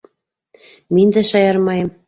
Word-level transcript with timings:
Мин 0.99 1.15
дә 1.19 1.25
шаярмайым. 1.35 1.97